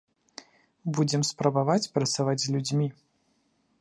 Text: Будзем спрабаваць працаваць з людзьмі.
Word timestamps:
Будзем 0.99 1.21
спрабаваць 1.31 1.91
працаваць 1.99 2.39
з 2.45 2.55
людзьмі. 2.57 2.87